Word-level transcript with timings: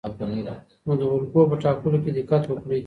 نو 0.85 0.91
د 0.99 1.01
الګو 1.15 1.41
په 1.51 1.55
ټاکلو 1.63 1.97
کې 2.03 2.11
دقت 2.17 2.43
وکړئ. 2.47 2.79